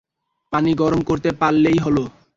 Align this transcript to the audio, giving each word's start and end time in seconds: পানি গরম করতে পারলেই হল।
পানি 0.53 0.71
গরম 0.73 1.01
করতে 1.09 1.29
পারলেই 1.41 1.77
হল। 1.85 1.97